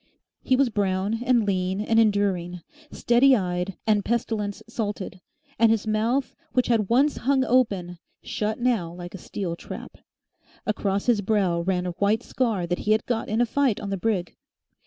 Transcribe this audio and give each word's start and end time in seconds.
He 0.41 0.55
was 0.55 0.69
brown 0.69 1.21
and 1.23 1.45
lean 1.45 1.79
and 1.79 1.99
enduring, 1.99 2.61
steady 2.89 3.35
eyed 3.35 3.77
and 3.85 4.03
pestilence 4.03 4.63
salted, 4.67 5.21
and 5.59 5.69
his 5.69 5.85
mouth, 5.85 6.35
which 6.53 6.69
had 6.69 6.89
once 6.89 7.17
hung 7.17 7.43
open, 7.45 7.99
shut 8.23 8.59
now 8.59 8.91
like 8.91 9.13
a 9.13 9.19
steel 9.19 9.55
trap. 9.55 9.97
Across 10.65 11.05
his 11.05 11.21
brow 11.21 11.61
ran 11.61 11.85
a 11.85 11.91
white 11.91 12.23
scar 12.23 12.65
that 12.65 12.79
he 12.79 12.93
had 12.93 13.05
got 13.05 13.29
in 13.29 13.41
a 13.41 13.45
fight 13.45 13.79
on 13.79 13.91
the 13.91 13.95
brig. 13.97 14.33